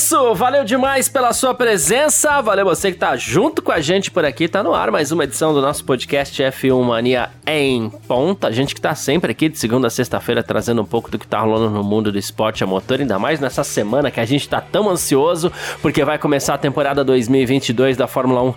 [0.00, 4.24] Isso, valeu demais pela sua presença, valeu você que tá junto com a gente por
[4.24, 8.50] aqui, tá no ar mais uma edição do nosso podcast F1 Mania em ponta, a
[8.50, 11.38] gente que tá sempre aqui de segunda a sexta-feira trazendo um pouco do que tá
[11.40, 14.58] rolando no mundo do esporte a motor, ainda mais nessa semana que a gente tá
[14.58, 18.54] tão ansioso, porque vai começar a temporada 2022 da Fórmula 1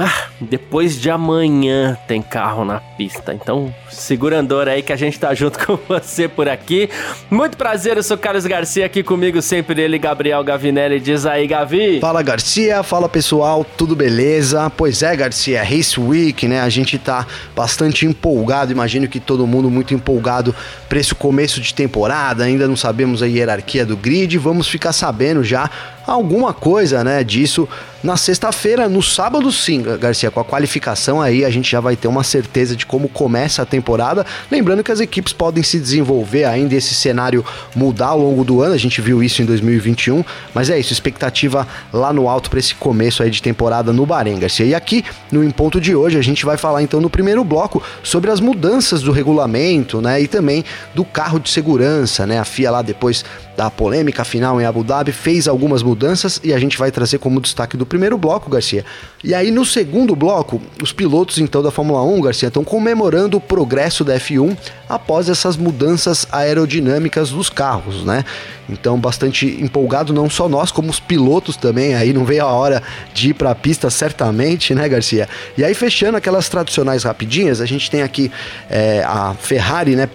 [0.00, 3.34] ah, depois de amanhã tem carro na pista.
[3.34, 6.88] Então, segura andor aí que a gente tá junto com você por aqui.
[7.28, 11.00] Muito prazer, eu sou Carlos Garcia, aqui comigo sempre ele, Gabriel Gavinelli.
[11.00, 11.98] Diz aí, Gavi.
[11.98, 12.84] Fala, Garcia.
[12.84, 13.66] Fala, pessoal.
[13.76, 14.70] Tudo beleza?
[14.70, 16.60] Pois é, Garcia, Race Week, né?
[16.60, 18.70] A gente tá bastante empolgado.
[18.70, 20.54] Imagino que todo mundo muito empolgado
[20.88, 22.44] para esse começo de temporada.
[22.44, 24.38] Ainda não sabemos a hierarquia do grid.
[24.38, 25.68] Vamos ficar sabendo já
[26.12, 27.68] alguma coisa, né, disso
[28.02, 32.06] na sexta-feira, no sábado sim, Garcia, com a qualificação aí a gente já vai ter
[32.06, 34.24] uma certeza de como começa a temporada.
[34.48, 38.72] Lembrando que as equipes podem se desenvolver ainda esse cenário mudar ao longo do ano,
[38.72, 42.72] a gente viu isso em 2021, mas é isso, expectativa lá no alto para esse
[42.76, 44.64] começo aí de temporada no Bahrein, Garcia.
[44.64, 47.82] E aqui no Em Ponto de hoje a gente vai falar então no primeiro bloco
[48.04, 52.38] sobre as mudanças do regulamento, né, e também do carro de segurança, né?
[52.38, 53.24] A FIA lá depois
[53.56, 55.97] da polêmica final em Abu Dhabi fez algumas mudanças
[56.42, 58.84] e a gente vai trazer como destaque do primeiro bloco, Garcia.
[59.22, 63.40] E aí no segundo bloco, os pilotos então da Fórmula 1, Garcia, estão comemorando o
[63.40, 64.56] progresso da F1
[64.88, 68.24] após essas mudanças aerodinâmicas dos carros, né?
[68.68, 72.82] Então bastante empolgado não só nós, como os pilotos também, aí não veio a hora
[73.12, 75.28] de ir para a pista certamente, né, Garcia?
[75.56, 78.30] E aí fechando aquelas tradicionais rapidinhas, a gente tem aqui
[78.70, 80.08] é, a Ferrari, né,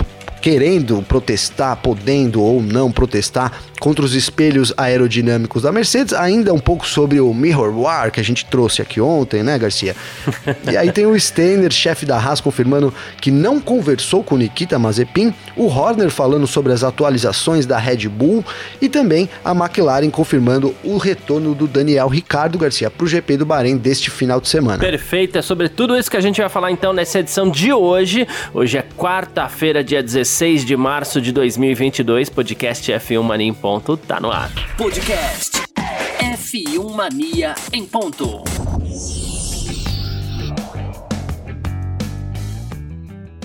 [0.43, 6.87] querendo protestar, podendo ou não protestar contra os espelhos aerodinâmicos da Mercedes, ainda um pouco
[6.87, 9.93] sobre o Mirror War que a gente trouxe aqui ontem, né, Garcia?
[10.71, 15.33] e aí tem o Steiner, chefe da Haas, confirmando que não conversou com Nikita Mazepin,
[15.57, 18.45] o Horner falando sobre as atualizações da Red Bull
[18.81, 23.45] e também a McLaren confirmando o retorno do Daniel Ricardo Garcia para o GP do
[23.45, 24.79] Bahrein deste final de semana.
[24.79, 28.25] Perfeito, é sobre tudo isso que a gente vai falar então nessa edição de hoje.
[28.53, 34.19] Hoje é quarta-feira, dia 16 de março de 2022, podcast F1 Mania em ponto, tá
[34.19, 34.51] no ar.
[34.77, 35.61] Podcast
[36.19, 38.43] F1 Mania em ponto.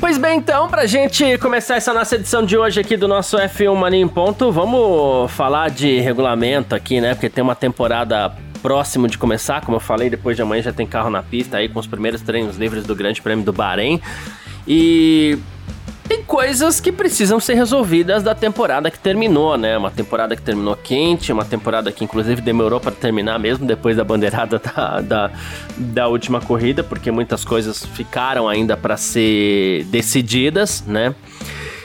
[0.00, 3.74] Pois bem, então, pra gente começar essa nossa edição de hoje aqui do nosso F1
[3.74, 7.14] Mania em ponto, vamos falar de regulamento aqui, né?
[7.14, 10.86] Porque tem uma temporada próximo de começar, como eu falei, depois de amanhã já tem
[10.86, 14.00] carro na pista aí com os primeiros treinos livres do Grande Prêmio do Bahrein.
[14.66, 15.38] E
[16.08, 19.76] tem coisas que precisam ser resolvidas da temporada que terminou, né?
[19.76, 24.02] Uma temporada que terminou quente, uma temporada que inclusive demorou para terminar mesmo depois da
[24.02, 25.30] bandeirada da, da,
[25.76, 31.14] da, última corrida, porque muitas coisas ficaram ainda para ser decididas, né?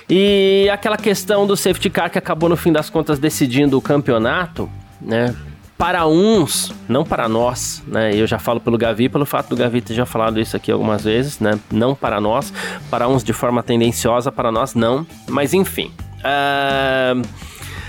[0.09, 4.69] E aquela questão do safety car que acabou no fim das contas decidindo o campeonato,
[5.01, 5.35] né?
[5.77, 8.15] Para uns, não para nós, né?
[8.15, 11.03] Eu já falo pelo Gavi, pelo fato do Gavi ter já falado isso aqui algumas
[11.03, 11.59] vezes, né?
[11.71, 12.53] Não para nós,
[12.89, 15.05] para uns de forma tendenciosa, para nós não.
[15.27, 15.91] Mas enfim.
[16.19, 17.21] Uh,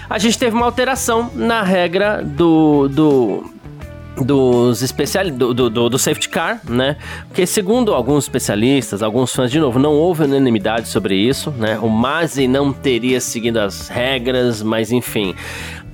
[0.08, 3.54] a gente teve uma alteração na regra do, do
[4.16, 6.96] dos especial do, do, do, safety car, né?
[7.26, 11.78] Porque segundo alguns especialistas, alguns fãs, de novo, não houve unanimidade sobre isso, né?
[11.80, 15.34] O Masi não teria seguido as regras, mas enfim,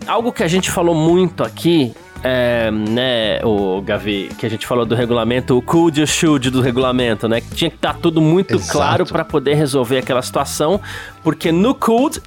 [0.06, 4.84] algo que a gente falou muito aqui é, né, o Gavi, que a gente falou
[4.84, 7.40] do regulamento, o could e o should do regulamento, né?
[7.40, 8.72] Que tinha que estar tá tudo muito Exato.
[8.72, 10.80] claro para poder resolver aquela situação,
[11.22, 12.20] porque no could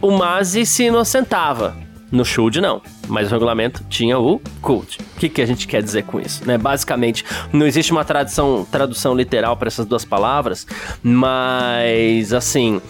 [0.00, 1.76] o Mazi se inocentava.
[2.12, 4.98] No should não, mas o regulamento tinha o could.
[5.14, 6.44] O que, que a gente quer dizer com isso?
[6.44, 6.58] Né?
[6.58, 10.66] Basicamente, não existe uma tradução, tradução literal para essas duas palavras,
[11.02, 12.80] mas assim,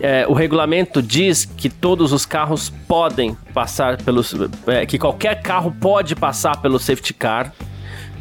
[0.00, 4.34] é, o regulamento diz que todos os carros podem passar pelos.
[4.66, 7.52] É, que qualquer carro pode passar pelo safety car,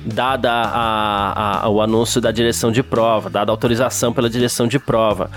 [0.05, 4.79] dada a, a, o anúncio da direção de prova, dada a autorização pela direção de
[4.79, 5.29] prova.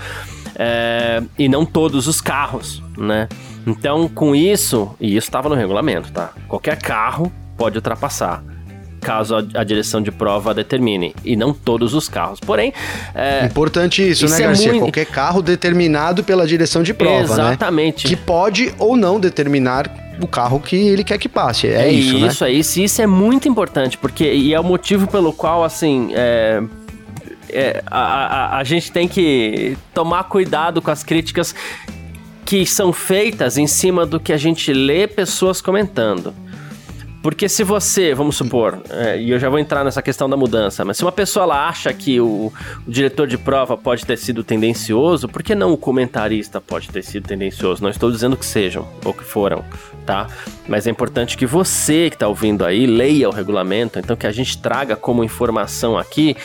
[0.55, 3.27] É, e não todos os carros, né?
[3.65, 6.31] Então, com isso, e isso estava no regulamento, tá?
[6.47, 8.43] Qualquer carro pode ultrapassar
[9.01, 12.39] caso a, direção de prova determine, e não todos os carros.
[12.39, 12.73] Porém,
[13.13, 14.69] é, importante isso, isso né, é Garcia?
[14.69, 14.83] Muito...
[14.83, 17.43] Qualquer carro determinado pela direção de prova, né?
[17.49, 18.05] Exatamente.
[18.05, 18.09] Né?
[18.09, 21.67] Que pode ou não determinar o carro que ele quer que passe.
[21.67, 22.49] É, é isso, isso, né?
[22.51, 22.79] é isso.
[22.79, 26.61] Isso é muito importante, porque e é o motivo pelo qual, assim, é,
[27.49, 31.55] é, a, a, a gente tem que tomar cuidado com as críticas
[32.45, 36.33] que são feitas em cima do que a gente lê pessoas comentando.
[37.21, 40.83] Porque se você, vamos supor, é, e eu já vou entrar nessa questão da mudança,
[40.83, 42.51] mas se uma pessoa ela acha que o,
[42.87, 47.03] o, diretor de prova pode ter sido tendencioso, por que não o comentarista pode ter
[47.03, 47.83] sido tendencioso?
[47.83, 49.63] Não estou dizendo que sejam ou que foram,
[50.03, 50.27] tá?
[50.67, 54.31] Mas é importante que você que está ouvindo aí leia o regulamento, então que a
[54.31, 56.35] gente traga como informação aqui,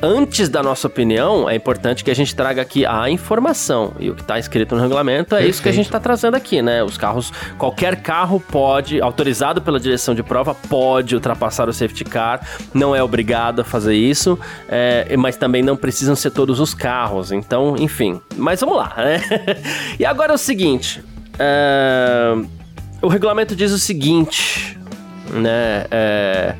[0.00, 3.92] antes da nossa opinião, é importante que a gente traga aqui a informação.
[3.98, 5.50] E o que está escrito no regulamento é Perfeito.
[5.50, 6.82] isso que a gente está trazendo aqui, né?
[6.82, 12.46] Os carros, qualquer carro pode, autorizado pela direção de prova pode ultrapassar o safety car,
[12.72, 14.38] não é obrigado a fazer isso,
[14.68, 17.32] é, mas também não precisam ser todos os carros.
[17.32, 18.20] Então, enfim.
[18.36, 19.20] Mas vamos lá, né?
[19.98, 21.02] e agora é o seguinte:
[21.38, 22.34] é,
[23.02, 24.78] o regulamento diz o seguinte,
[25.30, 25.86] né?
[25.90, 26.54] É,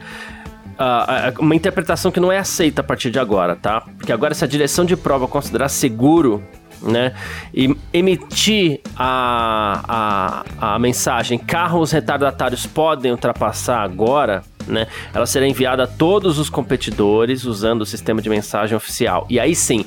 [1.39, 3.83] uma interpretação que não é aceita a partir de agora, tá?
[3.97, 6.43] Porque agora, se a direção de prova considerar seguro
[6.85, 7.13] né?
[7.53, 14.87] E emitir a, a, a mensagem carros retardatários podem ultrapassar agora, né?
[15.13, 19.27] Ela será enviada a todos os competidores usando o sistema de mensagem oficial.
[19.31, 19.85] E aí sim,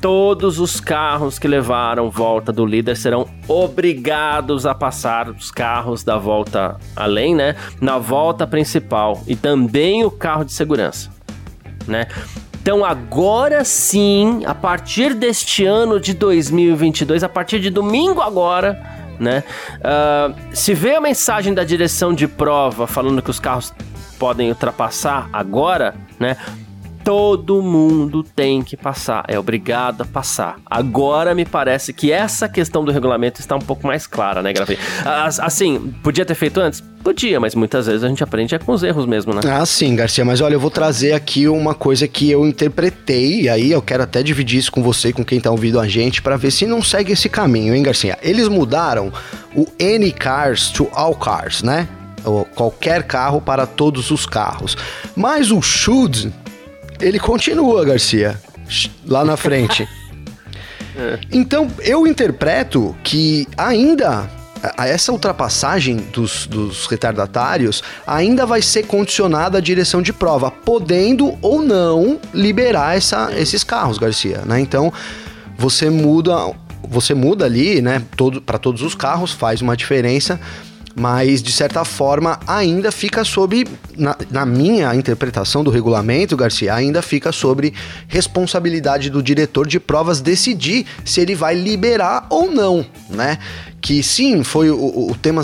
[0.00, 6.16] todos os carros que levaram volta do líder serão obrigados a passar os carros da
[6.16, 7.56] volta além, né?
[7.80, 11.10] Na volta principal e também o carro de segurança,
[11.86, 12.06] né?
[12.68, 18.78] Então agora sim, a partir deste ano de 2022, a partir de domingo agora,
[19.18, 19.42] né?
[19.78, 23.72] Uh, se vê a mensagem da direção de prova falando que os carros
[24.18, 26.36] podem ultrapassar agora, né?
[27.08, 30.56] Todo mundo tem que passar, é obrigado a passar.
[30.66, 34.78] Agora me parece que essa questão do regulamento está um pouco mais clara, né, Gravei?
[35.40, 36.82] Assim, podia ter feito antes?
[37.02, 39.40] Podia, mas muitas vezes a gente aprende é com os erros mesmo, né?
[39.46, 43.48] Ah, sim, Garcia, mas olha, eu vou trazer aqui uma coisa que eu interpretei, e
[43.48, 46.36] aí eu quero até dividir isso com você, com quem tá ouvindo a gente, para
[46.36, 48.18] ver se não segue esse caminho, hein, Garcia?
[48.20, 49.10] Eles mudaram
[49.56, 51.88] o Any Cars to All Cars, né?
[52.54, 54.76] qualquer carro para todos os carros.
[55.16, 56.30] Mas o should
[57.00, 58.40] ele continua, Garcia,
[59.06, 59.88] lá na frente.
[60.96, 61.18] é.
[61.32, 64.28] Então, eu interpreto que ainda
[64.76, 71.62] essa ultrapassagem dos, dos, retardatários ainda vai ser condicionada à direção de prova, podendo ou
[71.62, 74.60] não liberar essa, esses carros, Garcia, né?
[74.60, 74.92] Então,
[75.56, 76.52] você muda,
[76.88, 80.40] você muda ali, né, todo, para todos os carros, faz uma diferença,
[80.94, 87.02] mas de certa forma ainda fica sob, na, na, minha interpretação do regulamento, Garcia, ainda
[87.02, 87.74] fica sobre
[88.06, 93.38] responsabilidade do diretor de provas decidir se ele vai liberar ou não, né?
[93.80, 95.42] Que sim, foi o, o tema,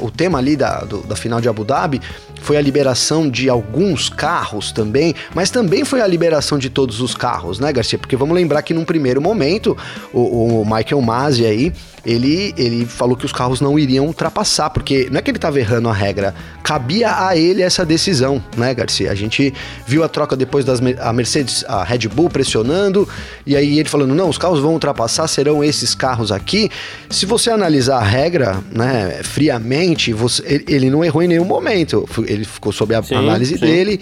[0.00, 2.00] o tema ali da, do, da final de Abu Dhabi,
[2.40, 7.14] foi a liberação de alguns carros também, mas também foi a liberação de todos os
[7.14, 7.98] carros, né, Garcia?
[7.98, 9.76] Porque vamos lembrar que num primeiro momento,
[10.12, 11.72] o, o Michael Masi aí,
[12.04, 15.58] ele, ele falou que os carros não iriam ultrapassar, porque não é que ele estava
[15.58, 19.10] errando a regra, cabia a ele essa decisão, né, Garcia?
[19.10, 19.52] A gente
[19.84, 23.08] viu a troca depois das a Mercedes, a Red Bull pressionando,
[23.44, 26.70] e aí ele falando, não, os carros vão ultrapassar, serão esses carros aqui.
[27.10, 32.08] Se você analisar a regra, né, friamente, você, ele não errou em nenhum momento.
[32.26, 33.64] Ele ficou sob a sim, análise sim.
[33.64, 34.00] dele,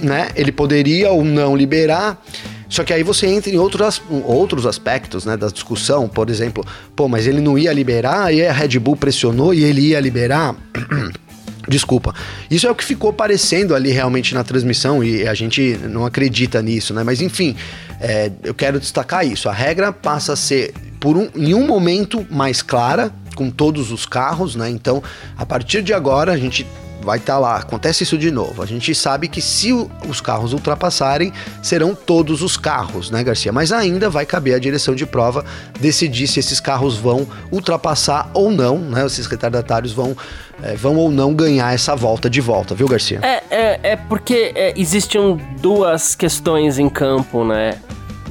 [0.00, 0.28] né?
[0.34, 2.22] Ele poderia ou não liberar.
[2.68, 7.08] Só que aí você entra em outros, outros aspectos né, da discussão, por exemplo, pô,
[7.08, 10.54] mas ele não ia liberar, e a Red Bull pressionou e ele ia liberar.
[11.68, 12.14] Desculpa.
[12.50, 16.62] Isso é o que ficou parecendo ali realmente na transmissão e a gente não acredita
[16.62, 17.04] nisso, né?
[17.04, 17.54] Mas enfim,
[18.00, 19.48] é, eu quero destacar isso.
[19.48, 24.04] A regra passa a ser, por um, em um momento, mais clara, com todos os
[24.04, 24.68] carros, né?
[24.68, 25.02] Então,
[25.36, 26.66] a partir de agora, a gente
[27.02, 27.56] vai estar tá lá.
[27.56, 28.62] Acontece isso de novo.
[28.62, 33.52] A gente sabe que se os carros ultrapassarem, serão todos os carros, né, Garcia?
[33.52, 35.44] Mas ainda vai caber à direção de prova
[35.78, 39.04] decidir se esses carros vão ultrapassar ou não, né?
[39.06, 40.16] Esses retardatários vão,
[40.62, 43.20] é, vão ou não ganhar essa volta de volta, viu, Garcia?
[43.22, 47.78] É, é, é porque é, existiam duas questões em campo, né?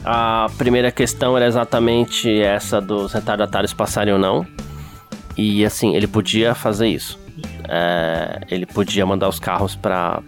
[0.03, 4.46] A primeira questão era exatamente essa dos retardatários passarem ou não.
[5.38, 7.20] E assim, ele podia fazer isso
[7.68, 10.22] é, ele podia mandar os carros para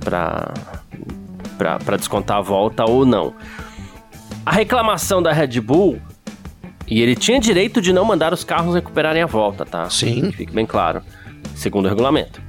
[1.98, 3.34] descontar a volta ou não.
[4.46, 6.00] A reclamação da Red Bull,
[6.88, 9.90] e ele tinha direito de não mandar os carros recuperarem a volta, tá?
[9.90, 10.32] Sim.
[10.32, 11.02] Fique bem claro,
[11.56, 12.40] segundo o regulamento,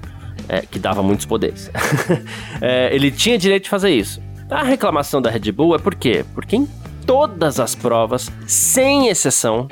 [0.48, 1.70] é, que dava muitos poderes.
[2.60, 4.20] é, ele tinha direito de fazer isso.
[4.50, 6.24] A reclamação da Red Bull é por quê?
[6.34, 6.68] Porque em
[7.06, 9.68] todas as provas, sem exceção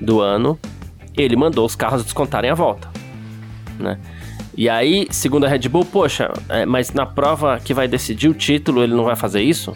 [0.00, 0.58] do ano,
[1.16, 2.88] ele mandou os carros descontarem a volta,
[3.78, 3.98] né?
[4.56, 8.34] E aí, segundo a Red Bull, poxa, é, mas na prova que vai decidir o
[8.34, 9.74] título ele não vai fazer isso?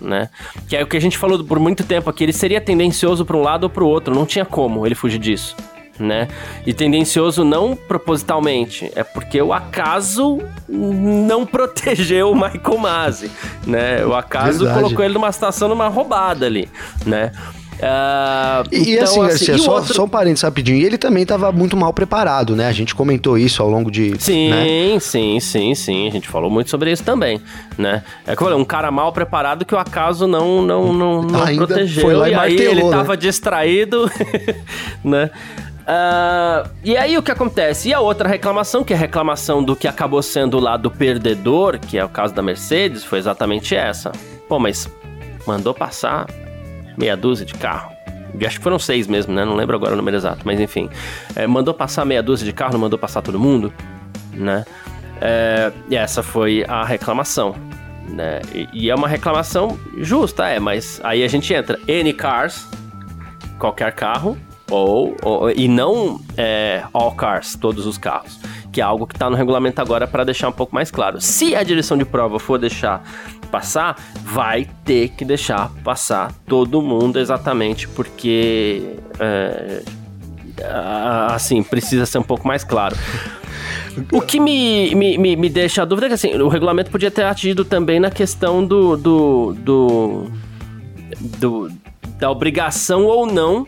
[0.00, 0.28] né?
[0.68, 3.36] Que é o que a gente falou por muito tempo aqui, ele seria tendencioso para
[3.36, 5.56] um lado ou para o outro, não tinha como ele fugir disso.
[5.98, 6.28] Né?
[6.66, 13.30] E tendencioso não propositalmente, é porque o acaso não protegeu o Michael Masi,
[13.66, 14.04] né?
[14.04, 14.82] O acaso Verdade.
[14.82, 16.68] colocou ele numa situação numa roubada ali,
[17.06, 17.32] né?
[17.76, 19.94] Uh, e, então, assim, Garcia, assim, só, outro...
[19.94, 20.78] só um parênteses rapidinho.
[20.78, 22.66] E ele também estava muito mal preparado, né?
[22.66, 24.14] A gente comentou isso ao longo de.
[24.18, 24.98] Sim, né?
[24.98, 26.08] sim, sim, sim.
[26.08, 27.40] A gente falou muito sobre isso também,
[27.76, 28.02] né?
[28.26, 31.44] É que eu falei, um cara mal preparado que o acaso não, não, não, não
[31.44, 32.02] Ainda protegeu.
[32.02, 33.16] Foi lá e, e aí ele estava né?
[33.16, 34.10] distraído,
[35.04, 35.30] né?
[35.86, 37.90] Uh, e aí o que acontece?
[37.90, 41.78] E a outra reclamação, que é a reclamação do que acabou sendo o lado perdedor,
[41.78, 44.10] que é o caso da Mercedes, foi exatamente essa.
[44.48, 44.90] Pô, mas
[45.46, 46.26] mandou passar
[46.98, 47.94] meia dúzia de carro.
[48.44, 49.44] Acho que foram seis mesmo, né?
[49.44, 50.90] Não lembro agora o número exato, mas enfim.
[51.34, 53.72] É, mandou passar meia dúzia de carro, não mandou passar todo mundo,
[54.32, 54.64] né?
[55.20, 57.54] É, e essa foi a reclamação.
[58.08, 58.40] Né?
[58.54, 62.68] E, e, é uma reclamação justa, é, mas aí a gente entra any cars,
[63.58, 64.36] qualquer carro,
[64.70, 68.38] ou, ou e não é, all cars, todos os carros,
[68.72, 71.20] que é algo que está no regulamento agora para deixar um pouco mais claro.
[71.20, 73.02] Se a direção de prova for deixar
[73.50, 79.82] passar, vai ter que deixar passar todo mundo exatamente porque é,
[81.30, 82.96] assim precisa ser um pouco mais claro.
[84.12, 87.10] O que me, me, me, me, deixa a dúvida é que assim, o regulamento podia
[87.10, 90.30] ter atingido também na questão do, do, do,
[91.38, 91.72] do
[92.18, 93.66] da obrigação ou não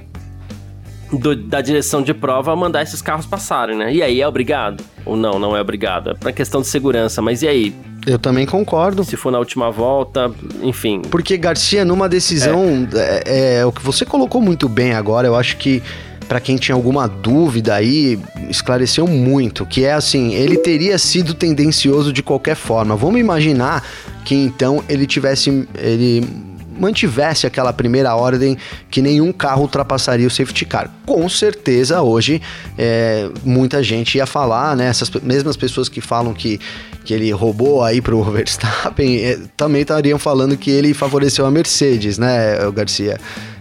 [1.13, 3.93] do, da direção de prova mandar esses carros passarem, né?
[3.93, 4.85] E aí, é obrigado?
[5.05, 6.11] Ou não, não é obrigado?
[6.11, 7.75] É pra questão de segurança, mas e aí?
[8.07, 9.05] Eu também concordo.
[9.05, 10.31] Se for na última volta,
[10.63, 11.03] enfim.
[11.11, 12.89] Porque, Garcia, numa decisão.
[12.95, 15.83] É, é, é o que você colocou muito bem agora, eu acho que
[16.29, 22.13] para quem tinha alguma dúvida aí, esclareceu muito, que é assim, ele teria sido tendencioso
[22.13, 22.95] de qualquer forma.
[22.95, 23.83] Vamos imaginar
[24.27, 26.23] que então ele tivesse ele
[26.79, 28.57] mantivesse aquela primeira ordem
[28.91, 30.91] que nenhum carro ultrapassaria o safety car.
[31.05, 32.41] Com certeza hoje
[32.77, 34.87] é, muita gente ia falar, né?
[34.87, 36.61] Essas mesmas pessoas que falam que,
[37.05, 42.19] que ele roubou aí pro Verstappen é, também estariam falando que ele favoreceu a Mercedes,
[42.19, 43.19] né, Garcia?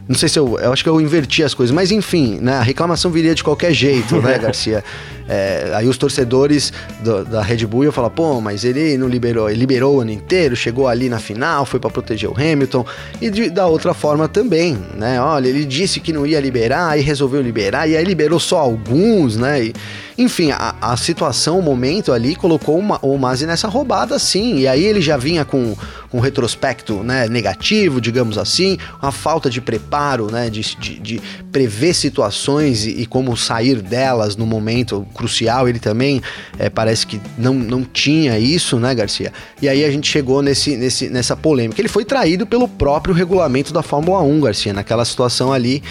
[0.08, 0.58] Não sei se eu.
[0.60, 2.54] Eu acho que eu inverti as coisas, mas enfim, né?
[2.54, 4.84] A reclamação viria de qualquer jeito, né, Garcia?
[5.28, 6.72] É, aí os torcedores
[7.02, 10.12] do, da Red Bull iam falar, pô, mas ele não liberou, ele liberou o ano
[10.12, 12.86] inteiro, chegou ali na final, foi para proteger o Hamilton,
[13.22, 15.20] e de, da outra forma também, né?
[15.20, 19.36] Olha, ele disse que não ia liberar, e resolveu liberar, e aí liberou só alguns,
[19.36, 19.66] né?
[19.66, 19.74] E,
[20.18, 24.58] enfim, a, a situação, o momento ali colocou uma, o Masi nessa roubada sim.
[24.58, 25.76] E aí ele já vinha com
[26.12, 31.22] um retrospecto né, negativo, digamos assim, uma falta de preparo, né, de, de, de
[31.52, 35.70] prever situações e, e, como sair delas no momento crucial.
[35.70, 36.20] Ele também
[36.58, 39.32] é, parece que não, não tinha isso, né, Garcia?
[39.62, 41.80] E aí a gente chegou nesse, nesse, nessa polêmica.
[41.80, 45.84] Ele foi traído pelo próprio regulamento da Fórmula 1, Garcia, naquela situação ali.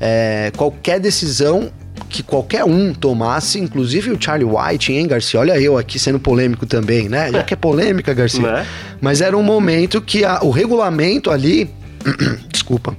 [0.00, 1.70] É, qualquer decisão
[2.12, 5.40] que qualquer um tomasse, inclusive o Charlie White, hein, Garcia?
[5.40, 7.32] Olha eu aqui sendo polêmico também, né?
[7.32, 8.46] Já que é polêmica, Garcia.
[8.46, 8.66] É?
[9.00, 11.70] Mas era um momento que a, o regulamento ali,
[12.52, 12.94] desculpa,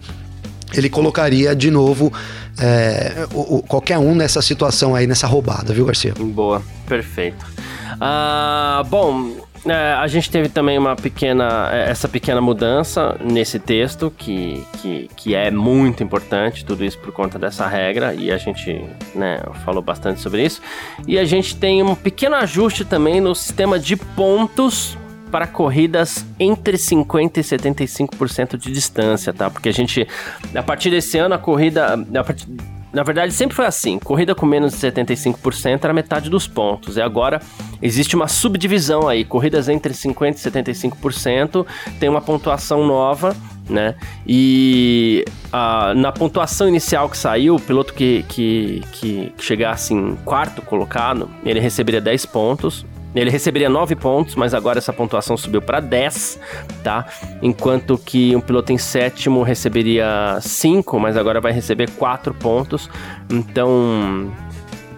[0.74, 2.12] ele colocaria de novo
[2.60, 6.13] é, o, o, qualquer um nessa situação aí, nessa roubada, viu, Garcia?
[6.17, 7.52] Boa, perfeito.
[8.00, 9.35] Ah, bom,
[9.65, 15.09] é, a gente teve também uma pequena, é, essa pequena mudança nesse texto, que, que,
[15.15, 18.83] que é muito importante, tudo isso por conta dessa regra, e a gente
[19.15, 20.62] né, falou bastante sobre isso.
[21.07, 24.97] E a gente tem um pequeno ajuste também no sistema de pontos
[25.31, 29.50] para corridas entre 50% e 75% de distância, tá?
[29.50, 30.07] Porque a gente,
[30.53, 31.95] a partir desse ano, a corrida.
[32.15, 32.47] A partir,
[32.93, 36.95] na verdade, sempre foi assim: corrida com menos de 75% era metade dos pontos.
[36.95, 37.41] E agora
[37.81, 41.65] existe uma subdivisão aí: corridas entre 50% e 75%
[42.00, 43.35] tem uma pontuação nova.
[43.67, 43.95] Né?
[44.27, 50.62] E a, na pontuação inicial que saiu, o piloto que, que, que chegasse em quarto
[50.62, 52.85] colocado, ele receberia 10 pontos.
[53.15, 56.39] Ele receberia 9 pontos, mas agora essa pontuação subiu para 10,
[56.84, 57.05] tá?
[57.41, 62.89] Enquanto que um piloto em sétimo receberia 5, mas agora vai receber 4 pontos.
[63.29, 64.32] Então,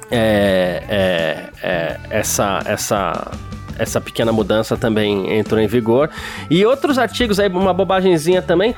[0.10, 3.32] é, é, é, essa, essa,
[3.78, 6.10] essa pequena mudança também entrou em vigor.
[6.50, 8.76] E outros artigos aí, uma bobagemzinha também.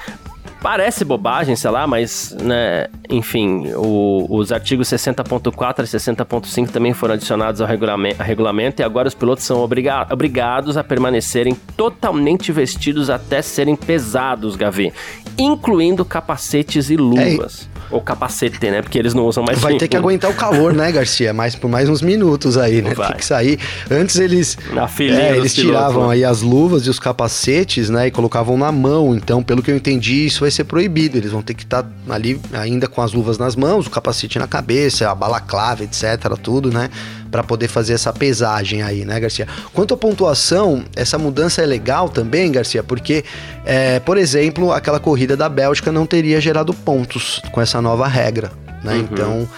[0.61, 7.13] Parece bobagem, sei lá, mas, né, enfim, o, os artigos 60.4 e 60.5 também foram
[7.13, 13.09] adicionados ao regulamento, regulamento, e agora os pilotos são obriga obrigados a permanecerem totalmente vestidos
[13.09, 14.91] até serem pesados, Gavi,
[15.37, 17.69] incluindo capacetes e luvas.
[17.73, 18.81] É, Ou capacete, né?
[18.81, 19.59] Porque eles não usam mais.
[19.59, 21.33] Vai ter que aguentar o calor, né, Garcia?
[21.33, 22.93] Mais por mais uns minutos aí, né?
[22.93, 23.07] Vai.
[23.09, 23.59] Tem que sair.
[23.89, 24.57] Antes eles.
[24.73, 26.13] Na filinha é, eles tiravam pilotos, né?
[26.15, 28.07] aí as luvas e os capacetes, né?
[28.07, 29.15] E colocavam na mão.
[29.15, 31.17] Então, pelo que eu entendi, isso vai ser proibido.
[31.17, 34.37] Eles vão ter que estar tá ali ainda com as luvas nas mãos, o capacete
[34.37, 36.05] na cabeça, a balaclava, etc.
[36.41, 36.89] Tudo, né?
[37.29, 39.47] Para poder fazer essa pesagem aí, né, Garcia?
[39.73, 43.23] Quanto à pontuação, essa mudança é legal também, Garcia, porque,
[43.65, 48.51] é, por exemplo, aquela corrida da Bélgica não teria gerado pontos com essa nova regra,
[48.83, 48.93] né?
[48.93, 48.99] Uhum.
[48.99, 49.49] Então.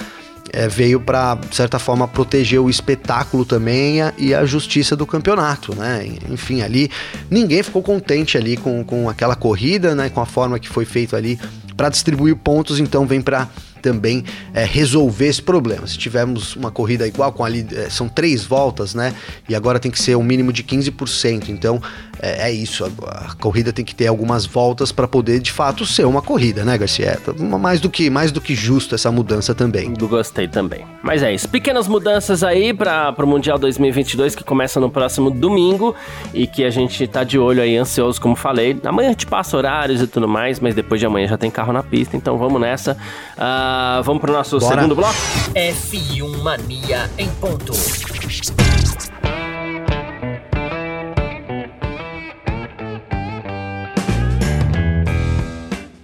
[0.51, 5.05] É, veio para, de certa forma, proteger o espetáculo também a, e a justiça do
[5.05, 6.09] campeonato, né?
[6.27, 6.89] Enfim, ali
[7.29, 10.09] ninguém ficou contente ali com, com aquela corrida, né?
[10.09, 11.39] Com a forma que foi feito ali
[11.77, 13.47] para distribuir pontos, então vem para
[13.81, 15.85] também é, resolver esse problema.
[15.85, 19.13] Se tivermos uma corrida igual com ali, é, são três voltas, né?
[19.47, 21.49] E agora tem que ser um mínimo de 15%.
[21.49, 21.81] Então
[22.21, 22.85] é, é isso.
[22.85, 26.65] A, a, corrida tem que ter algumas voltas para poder de fato ser uma corrida,
[26.65, 27.19] né, Garcia?
[27.19, 29.93] É, mais do que mais do que justo essa mudança também.
[29.93, 30.85] Gostei também.
[31.03, 31.47] Mas é isso.
[31.47, 35.95] Pequenas mudanças aí para o Mundial 2022 que começa no próximo domingo
[36.33, 38.77] e que a gente tá de olho aí, ansioso, como falei.
[38.83, 41.83] Amanhã gente passa horários e tudo mais, mas depois de amanhã já tem carro na
[41.83, 42.93] pista, então vamos nessa.
[42.93, 44.75] Uh, Uh, vamos pro nosso Bora.
[44.75, 45.13] segundo bloco?
[45.53, 47.71] F1 Mania em ponto.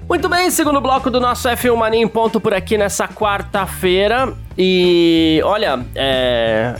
[0.07, 4.31] Muito bem, segundo bloco do nosso F1 Mania em ponto por aqui nessa quarta-feira.
[4.55, 6.75] E olha, é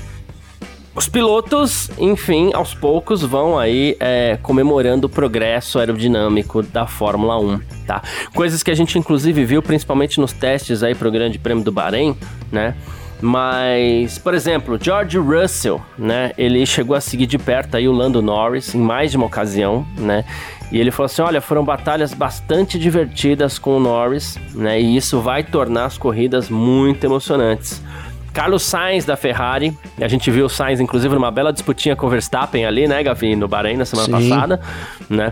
[0.95, 7.59] os pilotos, enfim, aos poucos vão aí é, comemorando o progresso aerodinâmico da Fórmula 1,
[7.85, 8.01] tá?
[8.33, 11.71] Coisas que a gente inclusive viu principalmente nos testes aí para o Grande Prêmio do
[11.71, 12.15] Bahrein,
[12.49, 12.75] né?
[13.21, 16.31] Mas, por exemplo, George Russell, né?
[16.37, 19.85] Ele chegou a seguir de perto aí o Lando Norris em mais de uma ocasião,
[19.97, 20.23] né?
[20.71, 24.79] E ele falou assim: olha, foram batalhas bastante divertidas com o Norris, né?
[24.79, 27.81] E isso vai tornar as corridas muito emocionantes.
[28.35, 29.75] Carlos Sainz da Ferrari.
[29.99, 33.33] A gente viu o Sainz, inclusive, numa bela disputinha com o Verstappen ali, né, Gavi,
[33.33, 34.29] no Bahrein na semana Sim.
[34.29, 34.59] passada,
[35.09, 35.31] né?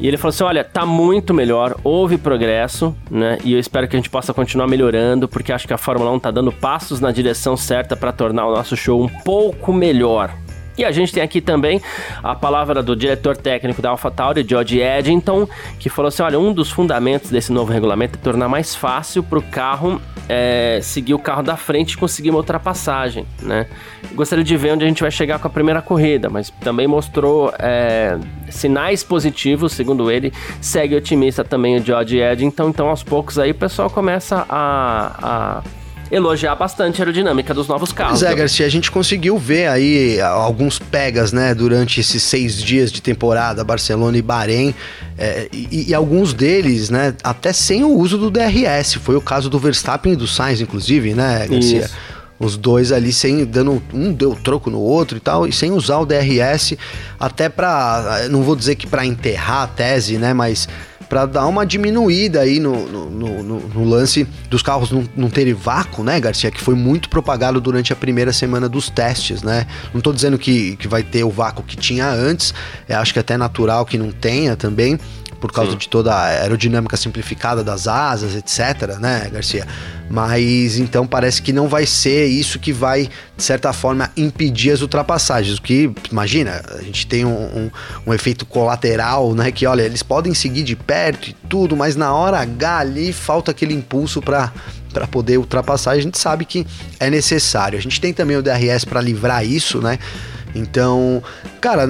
[0.00, 3.38] E ele falou assim: olha, tá muito melhor, houve progresso, né?
[3.44, 6.18] E eu espero que a gente possa continuar melhorando, porque acho que a Fórmula 1
[6.18, 10.34] tá dando passos na direção certa para tornar o nosso show um pouco melhor.
[10.76, 11.80] E a gente tem aqui também
[12.22, 16.70] a palavra do diretor técnico da AlphaTauri, George Eddington, que falou assim: olha, um dos
[16.70, 21.42] fundamentos desse novo regulamento é tornar mais fácil para o carro é, seguir o carro
[21.42, 23.66] da frente e conseguir uma ultrapassagem, né?
[24.14, 27.52] Gostaria de ver onde a gente vai chegar com a primeira corrida, mas também mostrou
[27.58, 30.32] é, sinais positivos, segundo ele.
[30.60, 35.81] Segue otimista também o George Eddington, então aos poucos aí o pessoal começa a, a
[36.12, 38.20] elogiar bastante a aerodinâmica dos novos carros.
[38.20, 42.92] Pois é, Garcia, a gente conseguiu ver aí alguns pegas, né, durante esses seis dias
[42.92, 44.74] de temporada, Barcelona e Bahrein,
[45.16, 48.94] é, e, e, alguns deles, né, até sem o uso do DRS.
[48.96, 51.80] Foi o caso do Verstappen e do Sainz, inclusive, né, Garcia?
[51.80, 51.94] Isso.
[52.38, 55.98] Os dois ali sem dando um deu troco no outro e tal e sem usar
[55.98, 56.76] o DRS
[57.20, 60.68] até para não vou dizer que para enterrar a tese, né, mas
[61.12, 63.10] para dar uma diminuída aí no, no,
[63.42, 66.50] no, no lance dos carros não, não terem vácuo, né, Garcia?
[66.50, 69.66] Que foi muito propagado durante a primeira semana dos testes, né?
[69.92, 72.54] Não estou dizendo que, que vai ter o vácuo que tinha antes,
[72.88, 74.98] é, acho que é até natural que não tenha também,
[75.42, 75.78] por causa Sim.
[75.78, 79.66] de toda a aerodinâmica simplificada das asas, etc, né, Garcia?
[80.08, 84.82] Mas então parece que não vai ser isso que vai, de certa forma, impedir as
[84.82, 85.58] ultrapassagens.
[85.58, 87.70] O que, imagina, a gente tem um, um,
[88.06, 89.50] um efeito colateral, né?
[89.50, 93.50] Que olha, eles podem seguir de perto e tudo, mas na hora H ali falta
[93.50, 94.52] aquele impulso para
[94.92, 96.66] para poder ultrapassar, a gente sabe que
[97.00, 97.78] é necessário.
[97.78, 99.98] A gente tem também o DRS para livrar isso, né?
[100.54, 101.22] Então,
[101.60, 101.88] cara,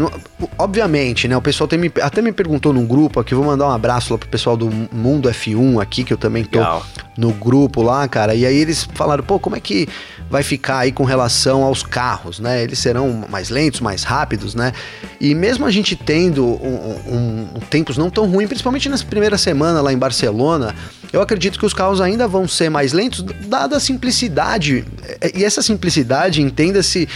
[0.58, 1.36] obviamente, né?
[1.36, 4.28] O pessoal me, até me perguntou num grupo aqui, vou mandar um abraço lá pro
[4.28, 6.86] pessoal do Mundo F1 aqui, que eu também tô Legal.
[7.16, 8.34] no grupo lá, cara.
[8.34, 9.88] E aí eles falaram, pô, como é que
[10.30, 12.62] vai ficar aí com relação aos carros, né?
[12.62, 14.72] Eles serão mais lentos, mais rápidos, né?
[15.20, 19.36] E mesmo a gente tendo um, um, um, tempos não tão ruins, principalmente nessa primeira
[19.36, 20.74] semana lá em Barcelona,
[21.12, 24.84] eu acredito que os carros ainda vão ser mais lentos, dada a simplicidade.
[25.34, 27.06] E essa simplicidade, entenda-se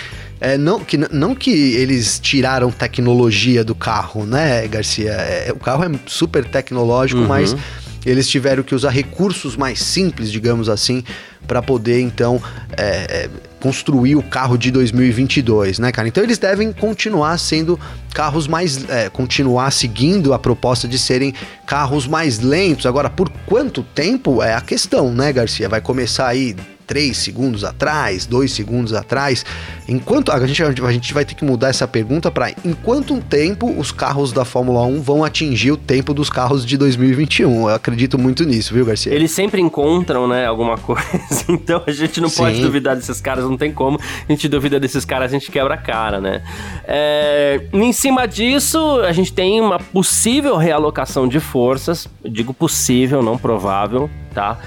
[0.40, 5.12] é, não, que, não que eles tiraram tecnologia do carro, né, Garcia?
[5.12, 7.26] É, o carro é super tecnológico, uhum.
[7.26, 7.56] mas
[8.04, 11.02] eles tiveram que usar recursos mais simples, digamos assim,
[11.46, 12.40] para poder então
[12.76, 16.06] é, é, construir o carro de 2022, né, cara?
[16.06, 17.78] Então eles devem continuar sendo
[18.14, 21.34] carros mais, é, continuar seguindo a proposta de serem
[21.66, 22.86] carros mais lentos.
[22.86, 25.68] Agora, por quanto tempo é a questão, né, Garcia?
[25.68, 26.54] Vai começar aí
[26.86, 29.44] três segundos atrás, dois segundos atrás.
[29.88, 33.70] Enquanto a gente, a gente vai ter que mudar essa pergunta para em quanto tempo
[33.78, 37.68] os carros da Fórmula 1 vão atingir o tempo dos carros de 2021.
[37.68, 39.12] Eu acredito muito nisso, viu, Garcia?
[39.12, 41.06] Eles sempre encontram, né, alguma coisa.
[41.48, 42.36] Então a gente não Sim.
[42.36, 43.98] pode duvidar desses caras, não tem como.
[44.28, 46.42] A gente duvida desses caras, a gente quebra a cara, né?
[46.84, 52.08] É, em cima disso, a gente tem uma possível realocação de forças.
[52.22, 54.58] Eu digo possível, não provável, tá?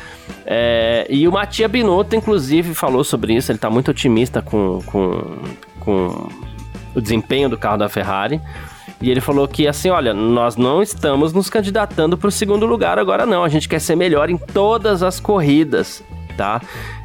[0.45, 3.51] É, e o Matia Binotto, inclusive, falou sobre isso.
[3.51, 5.37] Ele está muito otimista com, com,
[5.79, 6.29] com
[6.95, 8.41] o desempenho do carro da Ferrari.
[9.01, 12.99] E ele falou que assim, olha, nós não estamos nos candidatando para o segundo lugar
[12.99, 13.43] agora não.
[13.43, 16.03] A gente quer ser melhor em todas as corridas
[16.39, 16.61] tá?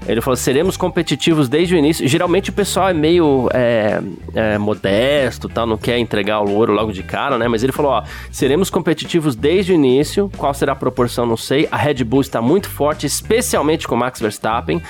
[0.06, 2.06] Ele falou: seremos competitivos desde o início.
[2.06, 4.00] Geralmente o pessoal é meio é,
[4.32, 7.48] é, modesto, tal, não quer entregar o ouro logo de cara, né?
[7.48, 10.30] Mas ele falou: ó, seremos competitivos desde o início.
[10.36, 11.26] Qual será a proporção?
[11.26, 11.66] Não sei.
[11.72, 14.80] A Red Bull está muito forte, especialmente com Max Verstappen.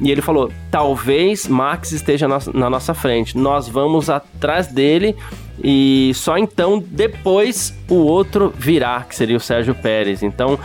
[0.00, 3.36] E ele falou: talvez Max esteja na, na nossa frente.
[3.36, 5.14] Nós vamos atrás dele
[5.62, 10.22] e só então depois o outro virá, que seria o Sérgio Pérez.
[10.22, 10.58] Então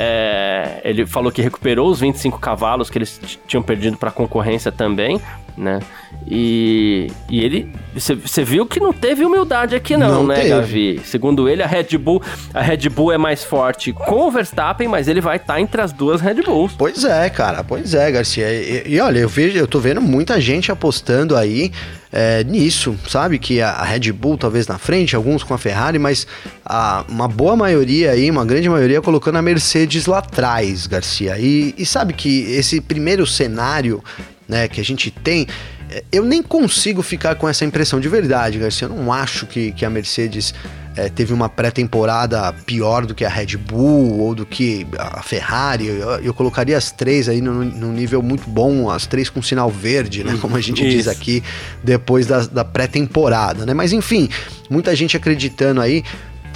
[0.00, 4.70] é, ele falou que recuperou os 25 cavalos que eles tinham perdido para a concorrência
[4.70, 5.20] também,
[5.58, 5.80] né?
[6.26, 10.48] E, e ele, você viu que não teve humildade aqui não, não né, teve.
[10.48, 11.00] Gavi?
[11.04, 12.22] Segundo ele, a Red Bull,
[12.54, 15.80] a Red Bull é mais forte com o Verstappen, mas ele vai estar tá entre
[15.80, 16.72] as duas Red Bulls.
[16.78, 18.48] Pois é, cara, pois é, Garcia.
[18.50, 21.72] E, e olha, eu vejo, eu tô vendo muita gente apostando aí
[22.12, 23.38] é, nisso, sabe?
[23.38, 26.26] Que a Red Bull talvez na frente, alguns com a Ferrari, mas
[26.64, 31.38] a, uma boa maioria aí, uma grande maioria colocando a Mercedes lá atrás, Garcia.
[31.38, 34.02] E, e sabe que esse primeiro cenário
[34.48, 35.46] né, que a gente tem,
[35.90, 38.86] é, eu nem consigo ficar com essa impressão de verdade, Garcia.
[38.86, 40.54] Eu não acho que, que a Mercedes
[40.96, 45.86] é, teve uma pré-temporada pior do que a Red Bull ou do que a Ferrari.
[45.86, 49.70] Eu, eu colocaria as três aí num, num, nível muito bom, as três com sinal
[49.70, 50.36] verde, né?
[50.40, 50.96] Como a gente Isso.
[50.96, 51.42] diz aqui,
[51.84, 53.72] depois da, da pré-temporada, né?
[53.72, 54.28] Mas enfim,
[54.68, 56.02] muita gente acreditando aí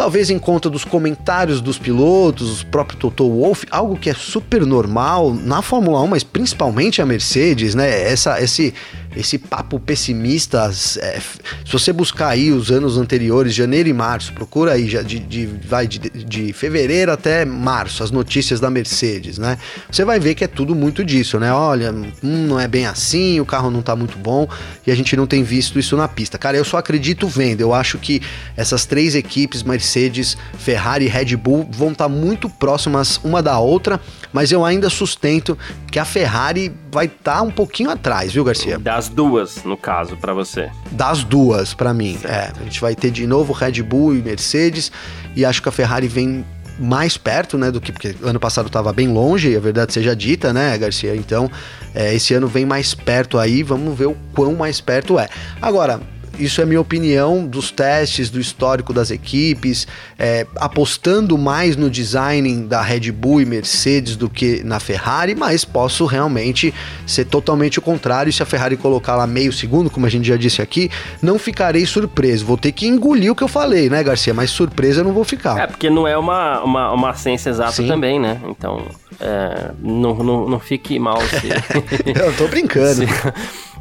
[0.03, 4.67] talvez em conta dos comentários dos pilotos, o próprio Toto Wolff, algo que é super
[4.67, 8.11] normal na Fórmula 1, mas principalmente a Mercedes, né?
[8.11, 8.75] Essa, esse
[9.17, 10.71] esse papo pessimista.
[10.99, 15.19] É, se você buscar aí os anos anteriores, janeiro e março, procura aí já de,
[15.19, 19.59] de vai de, de, fevereiro até março, as notícias da Mercedes, né?
[19.91, 21.53] Você vai ver que é tudo muito disso, né?
[21.53, 24.49] Olha, hum, não é bem assim, o carro não tá muito bom
[24.87, 26.39] e a gente não tem visto isso na pista.
[26.39, 27.61] Cara, eu só acredito vendo.
[27.61, 28.23] Eu acho que
[28.57, 33.59] essas três equipes, Mercedes, Ferrari e Red Bull, vão estar tá muito próximas uma da
[33.59, 34.01] outra,
[34.33, 35.57] mas eu ainda sustento
[35.91, 38.79] que a Ferrari vai estar tá um pouquinho atrás, viu, Garcia?
[39.03, 40.71] Das duas, no caso, para você.
[40.93, 42.21] Das duas, para mim.
[42.23, 44.93] É, a gente vai ter de novo Red Bull e Mercedes,
[45.35, 46.45] e acho que a Ferrari vem
[46.79, 50.53] mais perto, né, do que porque ano passado estava bem longe, a verdade seja dita,
[50.53, 51.17] né, Garcia?
[51.17, 51.51] Então,
[51.93, 55.29] é, esse ano vem mais perto aí, vamos ver o quão mais perto é.
[55.61, 56.01] Agora,
[56.39, 59.87] isso é minha opinião dos testes, do histórico das equipes,
[60.19, 65.65] é, apostando mais no design da Red Bull e Mercedes do que na Ferrari, mas
[65.65, 66.73] posso realmente
[67.07, 68.33] ser totalmente o contrário.
[68.33, 70.91] Se a Ferrari colocar lá meio segundo, como a gente já disse aqui,
[71.21, 72.45] não ficarei surpreso.
[72.45, 74.35] Vou ter que engolir o que eu falei, né, Garcia?
[74.35, 75.59] Mas surpresa eu não vou ficar.
[75.59, 77.87] É, porque não é uma, uma, uma ciência exata Sim.
[77.87, 78.41] também, né?
[78.49, 78.87] Então,
[79.21, 81.49] é, não, não, não fique mal se.
[82.07, 83.03] eu tô brincando.
[83.07, 83.72] Se...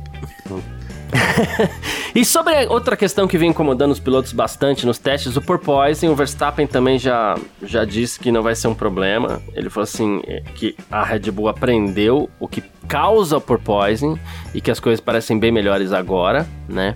[2.16, 6.16] e sobre outra questão que vem incomodando os pilotos bastante nos testes, o porpoising, o
[6.16, 9.42] Verstappen também já, já disse que não vai ser um problema.
[9.54, 14.20] Ele falou assim é, que a Red Bull aprendeu o que causa o porpoising
[14.54, 16.96] e que as coisas parecem bem melhores agora, né?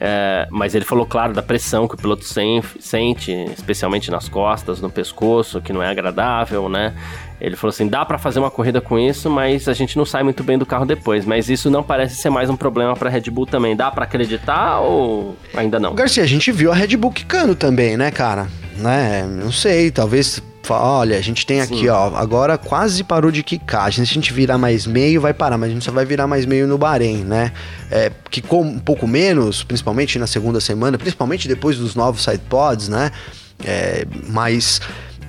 [0.00, 4.88] É, mas ele falou, claro, da pressão que o piloto sente, especialmente nas costas, no
[4.88, 6.94] pescoço, que não é agradável, né?
[7.40, 10.22] Ele falou assim: dá para fazer uma corrida com isso, mas a gente não sai
[10.22, 11.24] muito bem do carro depois.
[11.24, 13.76] Mas isso não parece ser mais um problema para Red Bull também.
[13.76, 15.94] Dá para acreditar ou ainda não?
[15.94, 18.48] Garcia, a gente viu a Red Bull quicando também, né, cara?
[18.76, 19.26] Né?
[19.26, 21.88] Não sei, talvez olha, a gente tem aqui, Sim.
[21.88, 23.92] ó, agora quase parou de quicar.
[23.92, 26.44] Se a gente virar mais meio, vai parar, mas a gente só vai virar mais
[26.44, 27.52] meio no Bahrein, né?
[27.90, 33.10] É, quicou um pouco menos, principalmente na segunda semana, principalmente depois dos novos sidepods, né?
[33.64, 34.80] É, mas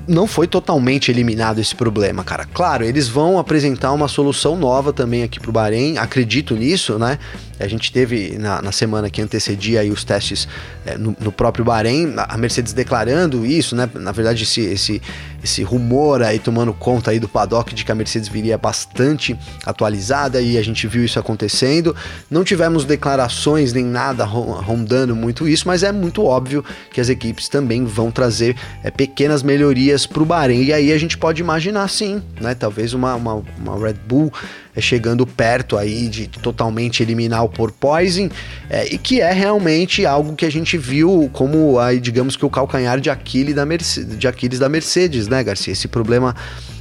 [0.09, 2.45] não foi totalmente eliminado esse problema, cara.
[2.51, 7.19] Claro, eles vão apresentar uma solução nova também aqui pro Bahrein, acredito nisso, né?
[7.59, 10.47] A gente teve na, na semana que antecedia aí os testes
[10.85, 13.89] é, no, no, próprio Bahrein, a Mercedes declarando isso, né?
[13.95, 15.01] Na verdade, esse, esse,
[15.43, 20.39] esse rumor aí tomando conta aí do paddock de que a Mercedes viria bastante atualizada
[20.41, 21.93] e a gente viu isso acontecendo.
[22.31, 27.49] Não tivemos declarações nem nada rondando muito isso, mas é muito óbvio que as equipes
[27.49, 30.63] também vão trazer é, pequenas melhorias para o Bahrein.
[30.63, 32.53] E aí a gente pode imaginar, sim, né?
[32.55, 34.31] Talvez uma, uma, uma Red Bull
[34.75, 38.29] é, chegando perto aí de totalmente eliminar o porpoising,
[38.69, 42.49] é, e que é realmente algo que a gente viu como, aí, digamos que o
[42.49, 45.73] calcanhar de Aquiles da Mercedes, de Aquiles da Mercedes né, Garcia?
[45.73, 46.35] Esse problema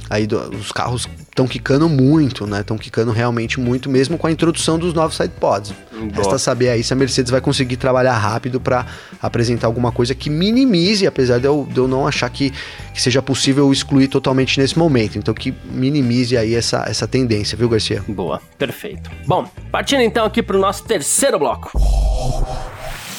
[0.09, 2.61] aí do, os carros estão quicando muito, né?
[2.61, 5.73] Estão quicando realmente muito, mesmo com a introdução dos novos sidepods.
[6.13, 8.85] Resta saber aí se a Mercedes vai conseguir trabalhar rápido para
[9.21, 12.51] apresentar alguma coisa que minimize, apesar de eu, de eu não achar que,
[12.93, 15.17] que, seja possível excluir totalmente nesse momento.
[15.17, 18.03] Então que minimize aí essa, essa tendência, viu, Garcia?
[18.07, 19.11] Boa, perfeito.
[19.27, 21.71] Bom, partindo então aqui para o nosso terceiro bloco.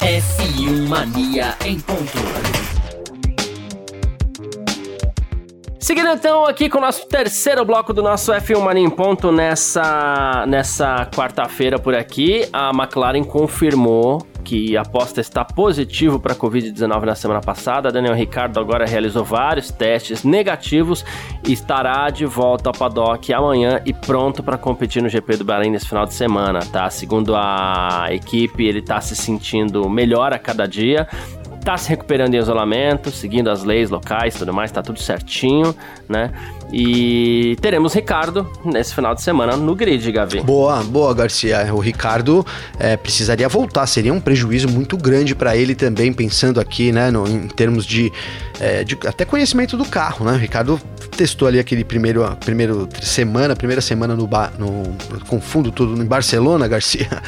[0.00, 2.69] F1 Mania em ponto.
[5.80, 10.44] Seguindo então aqui com o nosso terceiro bloco do nosso F1 Mania em ponto nessa,
[10.46, 17.40] nessa quarta-feira por aqui, a McLaren confirmou que após testar positivo para Covid-19 na semana
[17.40, 21.02] passada, Daniel Ricardo agora realizou vários testes negativos
[21.46, 25.70] e estará de volta ao paddock amanhã e pronto para competir no GP do Bahrein
[25.70, 26.90] nesse final de semana, tá?
[26.90, 31.08] Segundo a equipe, ele está se sentindo melhor a cada dia
[31.64, 35.74] tá se recuperando em isolamento, seguindo as leis locais tudo mais, tá tudo certinho,
[36.08, 36.30] né?
[36.72, 40.40] E teremos Ricardo nesse final de semana no grid, Gavi.
[40.40, 41.68] Boa, boa, Garcia.
[41.74, 42.46] O Ricardo
[42.78, 47.26] é, precisaria voltar, seria um prejuízo muito grande para ele também, pensando aqui, né, no,
[47.26, 48.12] em termos de,
[48.60, 50.32] é, de, até conhecimento do carro, né?
[50.32, 50.80] O Ricardo
[51.16, 54.28] testou ali aquele primeiro, primeiro semana, primeira semana no,
[54.58, 57.08] no confundo tudo em Barcelona, Garcia.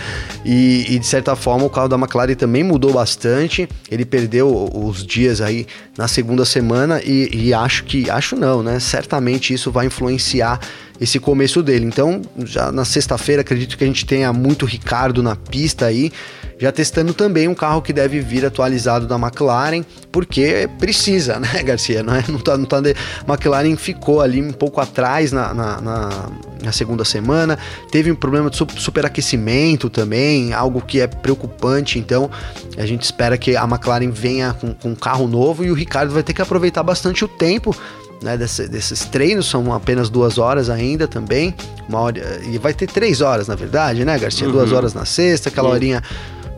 [0.44, 3.68] E, e, de certa forma o carro da McLaren também mudou bastante.
[3.88, 8.81] Ele perdeu os dias aí na segunda semana e, e acho que acho não, né?
[8.81, 10.61] Certamente isso vai influenciar
[11.01, 11.85] esse começo dele.
[11.85, 16.12] Então, já na sexta-feira, acredito que a gente tenha muito Ricardo na pista aí,
[16.59, 22.05] já testando também um carro que deve vir atualizado da McLaren, porque precisa, né, Garcia?
[22.05, 22.95] Não, é, não tá, não tá de...
[23.29, 26.31] McLaren ficou ali um pouco atrás na, na, na,
[26.62, 27.59] na segunda semana,
[27.90, 31.99] teve um problema de superaquecimento também, algo que é preocupante.
[31.99, 32.31] Então,
[32.77, 36.12] a gente espera que a McLaren venha com, com um carro novo e o Ricardo
[36.12, 37.75] vai ter que aproveitar bastante o tempo
[38.22, 41.54] né, desse, desses treinos, são apenas duas horas ainda também.
[41.88, 44.46] Uma hora, e vai ter três horas, na verdade, né, Garcia?
[44.46, 44.52] Uhum.
[44.52, 46.02] Duas horas na sexta, aquela horinha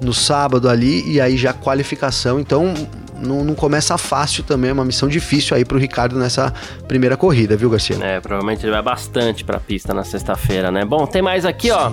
[0.00, 2.38] no sábado ali, e aí já qualificação.
[2.38, 2.74] Então,
[3.18, 6.52] não, não, começa fácil também, é uma missão difícil aí pro Ricardo nessa
[6.86, 7.96] primeira corrida, viu, Garcia?
[8.02, 10.84] É, provavelmente ele vai bastante pra pista na sexta-feira, né?
[10.84, 11.74] Bom, tem mais aqui, Sim.
[11.74, 11.92] ó.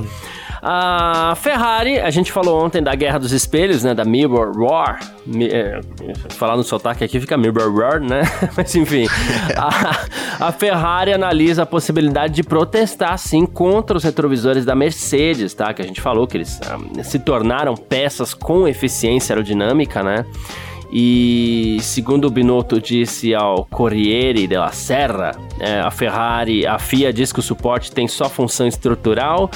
[0.63, 3.95] A Ferrari, a gente falou ontem da Guerra dos Espelhos, né?
[3.95, 4.99] Da Mirror War.
[5.25, 5.81] Mi, é,
[6.29, 8.21] falar no sotaque aqui fica Mirror War, né?
[8.55, 9.07] Mas enfim,
[9.57, 15.73] a, a, Ferrari analisa a possibilidade de protestar, sim, contra os retrovisores da Mercedes, tá?
[15.73, 20.25] Que a gente falou que eles um, ah, se tornaram peças com eficiência aerodinâmica, né?
[20.93, 27.31] E segundo o Binotto disse ao Corriere della Serra, é, a Ferrari, a FIA diz
[27.31, 29.49] que o suporte tem só função estrutural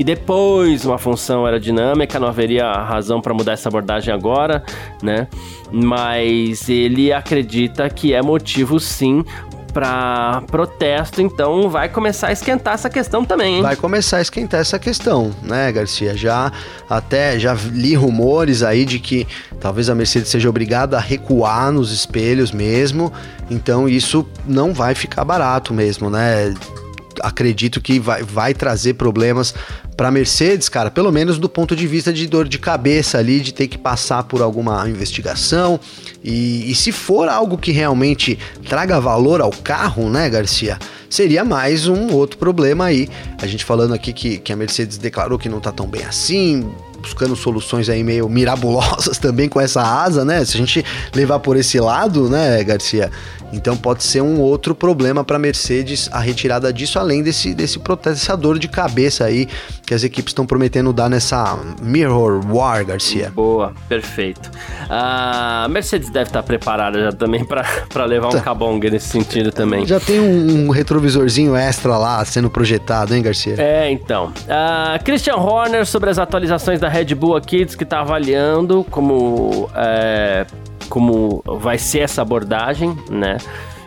[0.00, 4.64] e depois uma função aerodinâmica, não haveria razão para mudar essa abordagem agora,
[5.02, 5.28] né?
[5.70, 9.22] Mas ele acredita que é motivo sim
[9.74, 13.62] para protesto, então vai começar a esquentar essa questão também, hein?
[13.62, 16.16] Vai começar a esquentar essa questão, né, Garcia?
[16.16, 16.50] Já
[16.88, 19.28] até já li rumores aí de que
[19.60, 23.12] talvez a Mercedes seja obrigada a recuar nos espelhos mesmo,
[23.50, 26.54] então isso não vai ficar barato mesmo, né?
[27.22, 29.54] acredito que vai, vai trazer problemas
[30.00, 33.52] para Mercedes, cara, pelo menos do ponto de vista de dor de cabeça ali, de
[33.52, 35.78] ter que passar por alguma investigação.
[36.24, 40.78] E, e se for algo que realmente traga valor ao carro, né, Garcia?
[41.10, 43.10] Seria mais um outro problema aí.
[43.42, 46.72] A gente falando aqui que, que a Mercedes declarou que não tá tão bem assim,
[46.98, 50.42] buscando soluções aí meio mirabolosas também com essa asa, né?
[50.46, 50.82] Se a gente
[51.14, 53.10] levar por esse lado, né, Garcia?
[53.52, 57.78] Então pode ser um outro problema para a Mercedes a retirada disso, além desse, desse
[57.78, 59.48] processador de cabeça aí
[59.86, 63.30] que as equipes estão prometendo dar nessa Mirror War, Garcia.
[63.34, 64.50] Boa, perfeito.
[64.88, 68.40] A Mercedes deve estar preparada já também para levar um tá.
[68.40, 69.86] cabong nesse sentido também.
[69.86, 73.54] Já tem um, um, retrovisorzinho extra lá sendo projetado, hein, Garcia?
[73.58, 74.26] É, então.
[74.26, 79.68] Uh, Christian Horner sobre as atualizações da Red Bull aqui diz que está avaliando como
[79.74, 80.46] é,
[80.90, 83.38] como vai ser essa abordagem, né?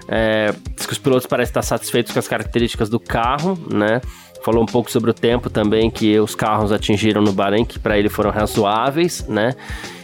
[0.07, 4.01] É, diz que os pilotos parecem estar satisfeitos com as características do carro, né?
[4.43, 7.97] Falou um pouco sobre o tempo também que os carros atingiram no Bahrein, que para
[7.97, 9.53] ele foram razoáveis, né?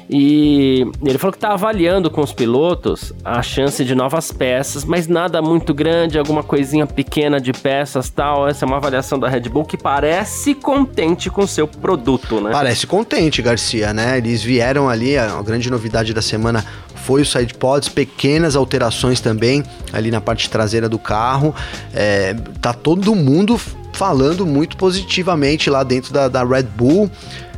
[0.10, 5.08] E ele falou que está avaliando com os pilotos a chance de novas peças, mas
[5.08, 8.48] nada muito grande, alguma coisinha pequena de peças tal.
[8.48, 12.50] Essa é uma avaliação da Red Bull que parece contente com seu produto, né?
[12.52, 14.18] Parece contente, Garcia, né?
[14.18, 19.64] Eles vieram ali, a grande novidade da semana foi os side pods, pequenas alterações também
[19.94, 21.54] ali na parte traseira do carro.
[21.94, 23.60] É, tá todo mundo
[23.94, 27.12] falando muito positivamente lá dentro da, da Red Bull.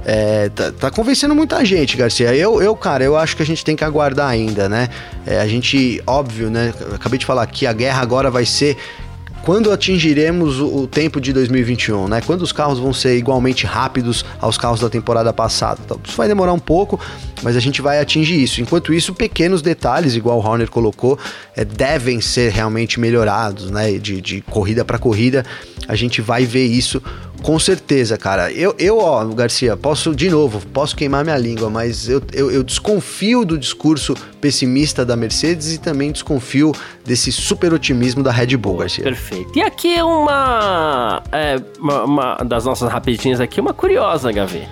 [0.03, 2.33] É, tá, tá, convencendo muita gente, Garcia.
[2.35, 4.89] Eu, eu, cara, eu acho que a gente tem que aguardar ainda, né?
[5.25, 6.73] É, a gente, óbvio, né?
[6.93, 8.77] Acabei de falar que a guerra agora vai ser
[9.43, 12.21] quando atingiremos o, tempo de 2021, né?
[12.21, 15.79] Quando os carros vão ser igualmente rápidos aos carros da temporada passada.
[15.83, 16.99] Então, isso vai demorar um pouco,
[17.41, 18.61] mas a gente vai atingir isso.
[18.61, 21.17] Enquanto isso, pequenos detalhes, igual o Horner colocou,
[21.55, 23.93] é, devem ser realmente melhorados, né?
[23.93, 25.43] De, de corrida para corrida,
[25.87, 27.01] a gente vai ver isso
[27.41, 28.51] com certeza, cara.
[28.51, 32.63] Eu, eu, ó, Garcia, posso, de novo, posso queimar minha língua, mas eu, eu, eu,
[32.63, 36.71] desconfio do discurso pessimista da Mercedes e também desconfio
[37.05, 39.03] desse super otimismo da Red Bull, Garcia.
[39.03, 39.57] Perfeito.
[39.57, 44.67] E aqui é uma, é, uma, uma das nossas rapidinhas aqui, uma curiosa, Gavi.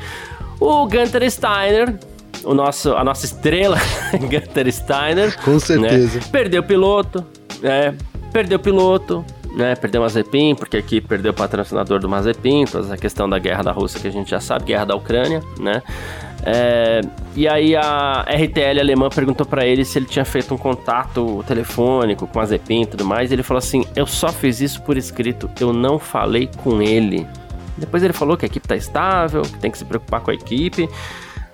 [0.60, 1.98] O Gunter Steiner,
[2.44, 3.78] o nosso, a nossa estrela,
[4.14, 5.38] Gunter Steiner.
[5.44, 6.20] Com certeza.
[6.20, 7.26] Né, perdeu o piloto,
[7.64, 7.94] é,
[8.32, 12.86] perdeu o piloto, né, perdeu o Mazepin, porque aqui perdeu o patrocinador do Mazepin, toda
[12.86, 15.82] essa questão da guerra da Rússia que a gente já sabe, guerra da Ucrânia, né?
[16.44, 17.02] É,
[17.36, 22.26] e aí a RTL alemã perguntou para ele se ele tinha feito um contato telefônico
[22.28, 24.96] com a Mazepin e tudo mais, e ele falou assim: "Eu só fiz isso por
[24.96, 27.28] escrito, eu não falei com ele".
[27.78, 30.34] Depois ele falou que a equipe tá estável, que tem que se preocupar com a
[30.34, 30.90] equipe,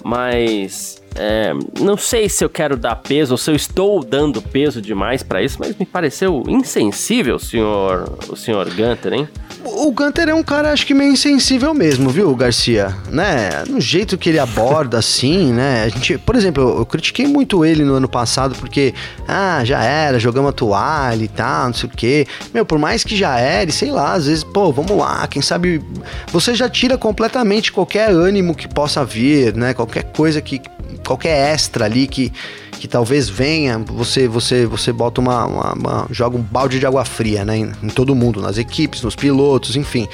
[0.03, 4.81] mas é, não sei se eu quero dar peso ou se eu estou dando peso
[4.81, 9.29] demais para isso, mas me pareceu insensível o senhor, o senhor Gunter, hein?
[9.63, 12.95] O Gunter é um cara, acho que meio insensível mesmo, viu, Garcia?
[13.09, 13.63] Né?
[13.67, 15.85] No jeito que ele aborda, assim, né?
[15.85, 18.93] A gente, por exemplo, eu, eu, critiquei muito ele no ano passado porque,
[19.27, 22.27] ah, já era, jogamos a toalha e tal, não sei o quê.
[22.53, 25.81] Meu, por mais que já era, sei lá, às vezes, pô, vamos lá, quem sabe.
[26.27, 29.73] Você já tira completamente qualquer ânimo que possa vir, né?
[29.73, 30.61] Qualquer coisa que
[31.05, 32.31] qualquer extra ali que,
[32.71, 37.05] que talvez venha, você você você bota uma, uma, uma joga um balde de água
[37.05, 40.07] fria, né, em, em, todo mundo, nas equipes, nos pilotos, enfim.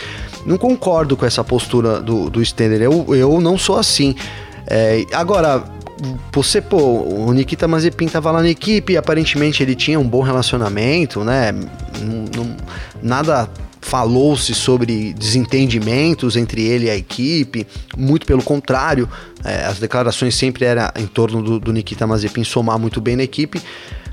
[0.45, 2.81] Não concordo com essa postura do, do Stender.
[2.81, 4.15] Eu, eu não sou assim.
[4.65, 5.63] É, agora,
[6.33, 11.23] você, pô, o Nikita Mazepin tava lá na equipe, aparentemente ele tinha um bom relacionamento,
[11.23, 11.51] né?
[11.51, 12.57] Não, não,
[13.01, 13.47] nada
[13.81, 17.67] falou-se sobre desentendimentos entre ele e a equipe,
[17.97, 19.09] muito pelo contrário,
[19.43, 23.23] é, as declarações sempre eram em torno do, do Nikita Mazepin somar muito bem na
[23.23, 23.61] equipe.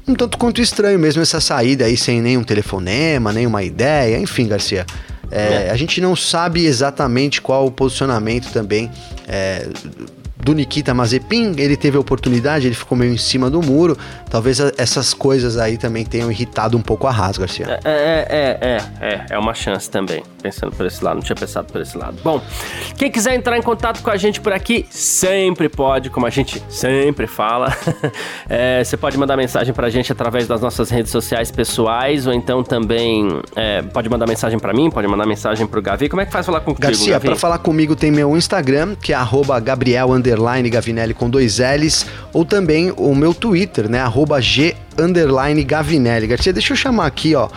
[0.06, 4.86] Um tanto quanto estranho mesmo essa saída aí sem nenhum telefonema, nenhuma ideia, enfim, Garcia.
[5.30, 5.70] É, é.
[5.70, 8.90] A gente não sabe exatamente qual o posicionamento também
[9.28, 9.68] é,
[10.42, 13.98] do Nikita Mazepin, ele teve a oportunidade, ele ficou meio em cima do muro.
[14.30, 17.80] Talvez essas coisas aí também tenham irritado um pouco a Haas, Garcia.
[17.84, 21.34] É, é, é, é, é, é uma chance também, pensando por esse lado, não tinha
[21.36, 22.16] pensado por esse lado.
[22.22, 22.40] Bom,
[22.96, 26.62] quem quiser entrar em contato com a gente por aqui, sempre pode, como a gente
[26.68, 27.74] sempre fala.
[28.48, 32.62] é, você pode mandar mensagem pra gente através das nossas redes sociais pessoais, ou então
[32.62, 36.08] também é, pode mandar mensagem pra mim, pode mandar mensagem pro Gavi.
[36.08, 37.26] Como é que faz falar contigo, Garcia, Gavi?
[37.26, 42.06] pra falar comigo tem meu Instagram, que é arroba Gabriel underline Gavinelli com dois L's,
[42.32, 44.00] ou também o meu Twitter, né?
[44.00, 46.26] Arroba G underline Gavinelli.
[46.26, 47.48] Garcia, deixa eu chamar aqui, ó.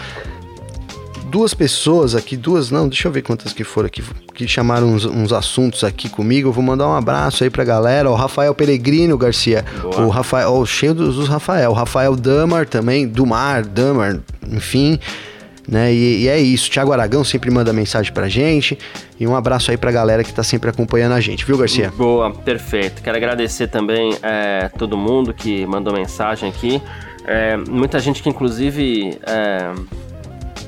[1.26, 4.04] Duas pessoas aqui, duas, não, deixa eu ver quantas que foram aqui,
[4.34, 6.50] que chamaram uns, uns assuntos aqui comigo.
[6.50, 8.10] Eu vou mandar um abraço aí pra galera.
[8.10, 10.02] O Rafael Peregrino Garcia, Boa.
[10.02, 11.72] o Rafael, oh, cheio dos, dos Rafael.
[11.72, 15.00] O Rafael Damar também, Dumar, Damar, enfim
[15.67, 15.93] né?
[15.93, 16.69] E, e, é isso.
[16.69, 18.78] Tiago Aragão sempre manda mensagem pra gente.
[19.19, 21.91] E um abraço aí pra galera que tá sempre acompanhando a gente, viu, Garcia?
[21.95, 23.02] Boa, perfeito.
[23.02, 26.82] Quero agradecer também é, todo mundo que mandou mensagem aqui.
[27.26, 29.17] É, muita gente que, inclusive.
[29.26, 29.71] É,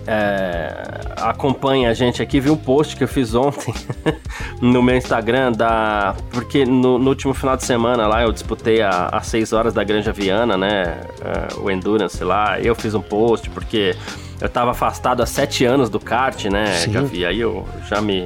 [0.06, 0.74] é,
[1.16, 3.74] acompanha a gente aqui, viu um post que eu fiz ontem
[4.62, 6.16] no meu Instagram da.
[6.32, 10.12] Porque no, no, último final de semana lá eu disputei às 6 horas da Granja
[10.12, 11.02] Viana, né?
[11.22, 12.60] É, o Endurance lá.
[12.60, 13.96] Eu fiz um post porque
[14.44, 17.26] eu tava afastado há sete anos do kart, né, Gavi?
[17.26, 18.26] Aí eu já me,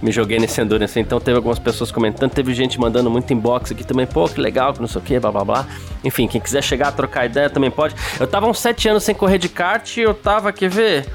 [0.00, 0.98] me joguei nesse Endurance.
[1.00, 4.72] Então teve algumas pessoas comentando, teve gente mandando muito inbox aqui também, pô, que legal,
[4.72, 5.66] que não sei o que, blá blá blá.
[6.04, 7.96] Enfim, quem quiser chegar a trocar ideia também pode.
[8.20, 11.06] Eu tava uns sete anos sem correr de kart e eu tava, quer ver?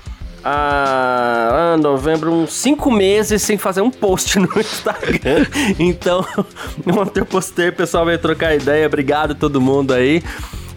[0.44, 5.46] a, novembro, uns cinco meses sem fazer um post no Instagram.
[5.80, 6.26] então,
[7.00, 8.86] ontem eu postei, o pessoal veio trocar ideia.
[8.86, 10.22] Obrigado a todo mundo aí.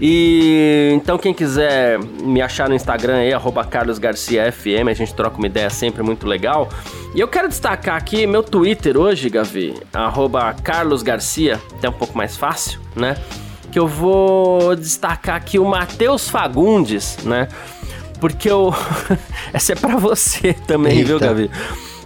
[0.01, 5.47] E então quem quiser me achar no Instagram aí, arroba carlosgarciafm, a gente troca uma
[5.47, 6.69] ideia sempre muito legal.
[7.15, 12.37] E eu quero destacar aqui meu Twitter hoje, Gavi, arroba carlosgarcia, até um pouco mais
[12.37, 13.17] fácil, né?
[13.73, 17.49] Que eu vou destacar aqui o Matheus Fagundes, né?
[18.21, 18.75] Porque eu...
[19.53, 21.07] Essa é para você também, Eita.
[21.07, 21.51] viu, Gavi?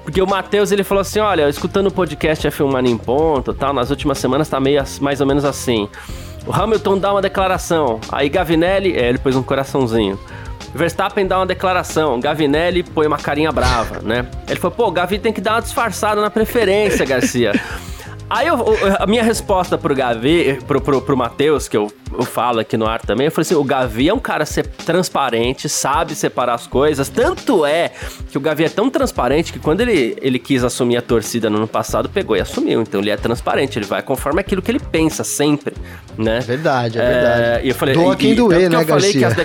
[0.02, 3.72] Porque o Matheus, ele falou assim, olha, escutando o podcast F1 Mania em Ponto tal,
[3.72, 5.88] nas últimas semanas tá meio mais ou menos assim.
[6.46, 8.00] O Hamilton dá uma declaração.
[8.10, 10.18] Aí Gavinelli, é, ele pôs um coraçãozinho.
[10.74, 14.26] Verstappen dá uma declaração, Gavinelli põe uma carinha brava, né?
[14.48, 17.52] Ele falou, pô, Gavi tem que dar uma disfarçada na preferência, Garcia.
[18.30, 18.56] Aí eu,
[19.00, 22.86] a minha resposta pro Gavi, pro, pro, pro Matheus, que eu, eu falo aqui no
[22.86, 26.64] ar também, eu falei assim: o Gavi é um cara ser transparente, sabe separar as
[26.64, 27.08] coisas.
[27.08, 27.90] Tanto é
[28.30, 31.56] que o Gavi é tão transparente que quando ele, ele quis assumir a torcida no
[31.56, 32.80] ano passado, pegou e assumiu.
[32.82, 35.74] Então ele é transparente, ele vai conforme aquilo que ele pensa sempre,
[36.16, 36.38] né?
[36.38, 37.66] Verdade, é, é verdade.
[37.66, 39.36] E eu falei, Doa quem doer, né, Garcia?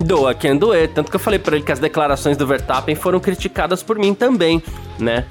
[0.00, 0.88] Doa quem doer.
[0.88, 4.12] Tanto que eu falei para ele que as declarações do Verstappen foram criticadas por mim
[4.12, 4.60] também,
[4.98, 5.24] né?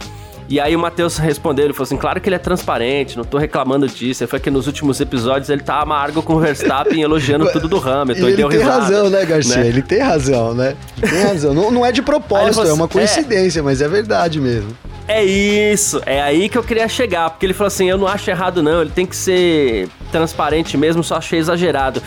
[0.50, 3.38] E aí o Matheus respondeu, ele falou assim, claro que ele é transparente, não tô
[3.38, 4.24] reclamando disso.
[4.24, 7.78] Ele foi que nos últimos episódios ele tá amargo com o Verstappen elogiando tudo do
[7.78, 8.30] Hamilton.
[8.30, 9.58] E ele tem risada, razão, né, Garcia?
[9.58, 9.68] Né?
[9.68, 10.76] Ele tem razão, né?
[11.02, 11.54] Tem razão.
[11.54, 13.64] não, não é de propósito, é uma assim, coincidência, é...
[13.64, 14.76] mas é verdade mesmo.
[15.08, 18.30] É isso, é aí que eu queria chegar, porque ele falou assim: eu não acho
[18.30, 22.04] errado, não, ele tem que ser transparente mesmo, só achei exagerado.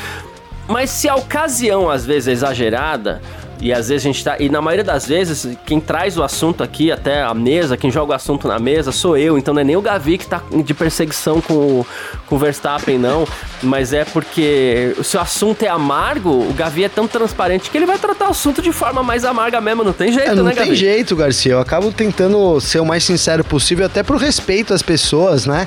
[0.68, 3.22] Mas se a ocasião às vezes é exagerada,
[3.60, 4.36] e às vezes a gente tá.
[4.38, 8.12] E na maioria das vezes, quem traz o assunto aqui até a mesa, quem joga
[8.12, 9.36] o assunto na mesa, sou eu.
[9.36, 11.86] Então não é nem o Gavi que tá de perseguição com o,
[12.26, 13.26] com o Verstappen, não.
[13.62, 17.86] Mas é porque se o assunto é amargo, o Gavi é tão transparente que ele
[17.86, 19.84] vai tratar o assunto de forma mais amarga mesmo.
[19.84, 21.52] Não tem jeito, é, não né, Não tem jeito, Garcia.
[21.52, 25.66] Eu acabo tentando ser o mais sincero possível, até pro respeito às pessoas, né?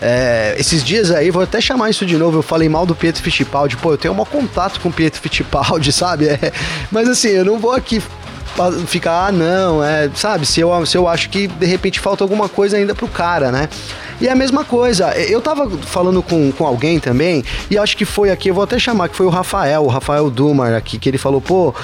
[0.00, 3.22] É, esses dias aí, vou até chamar isso de novo, eu falei mal do Pietro
[3.22, 3.76] Fittipaldi.
[3.76, 6.28] Pô, eu tenho um contato com o Pietro Fittipaldi, sabe?
[6.28, 6.52] É,
[6.90, 8.02] mas assim, eu não vou aqui
[8.86, 10.46] ficar, ah, não, é, sabe?
[10.46, 13.68] Se eu, se eu acho que de repente falta alguma coisa ainda pro cara, né?
[14.20, 18.04] E é a mesma coisa, eu tava falando com, com alguém também, e acho que
[18.04, 21.08] foi aqui, eu vou até chamar, que foi o Rafael, o Rafael Dumar aqui, que
[21.08, 21.74] ele falou, pô,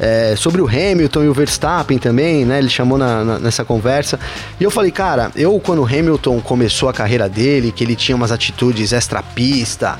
[0.00, 2.58] é, sobre o Hamilton e o Verstappen também, né?
[2.58, 4.18] Ele chamou na, na, nessa conversa.
[4.58, 8.14] E eu falei, cara, eu quando o Hamilton começou a carreira dele, que ele tinha
[8.14, 9.98] umas atitudes extra-pista,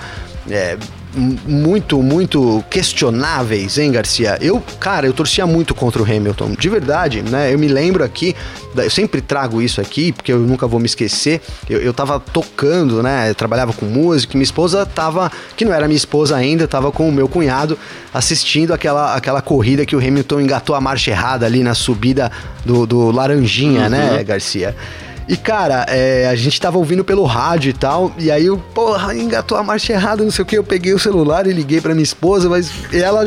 [0.50, 0.76] é,
[1.14, 4.38] muito, muito questionáveis, hein, Garcia?
[4.40, 7.52] Eu, cara, eu torcia muito contra o Hamilton, de verdade, né?
[7.52, 8.36] Eu me lembro aqui,
[8.76, 11.40] eu sempre trago isso aqui, porque eu nunca vou me esquecer.
[11.68, 13.30] Eu, eu tava tocando, né?
[13.30, 17.08] Eu trabalhava com música, minha esposa tava, que não era minha esposa ainda, tava com
[17.08, 17.78] o meu cunhado
[18.12, 22.30] assistindo aquela, aquela corrida que o Hamilton engatou a marcha errada ali na subida
[22.64, 24.16] do, do Laranjinha, né, uhum.
[24.16, 24.76] né, Garcia?
[25.28, 29.14] E, cara, é, a gente tava ouvindo pelo rádio e tal, e aí eu, porra,
[29.14, 31.92] engatou a marcha errada, não sei o que, eu peguei o celular e liguei pra
[31.92, 33.26] minha esposa, mas ela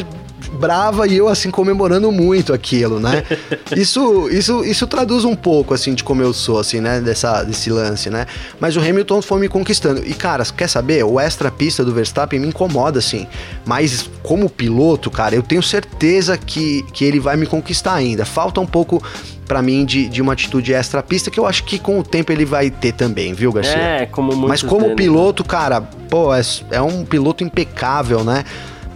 [0.51, 3.23] brava e eu assim comemorando muito aquilo, né?
[3.75, 6.99] Isso, isso, isso traduz um pouco assim de como eu sou, assim, né?
[6.99, 8.25] Dessa, desse lance, né?
[8.59, 10.05] Mas o Hamilton foi me conquistando.
[10.05, 11.03] E cara, quer saber?
[11.05, 13.27] O extra pista do Verstappen me incomoda, assim.
[13.65, 18.25] Mas como piloto, cara, eu tenho certeza que, que ele vai me conquistar ainda.
[18.25, 19.01] Falta um pouco
[19.47, 22.31] para mim de, de uma atitude extra pista que eu acho que com o tempo
[22.31, 23.77] ele vai ter também, viu, Garcia?
[23.77, 26.41] É, como Mas como dele, piloto, cara, pô, é,
[26.71, 28.43] é um piloto impecável, né?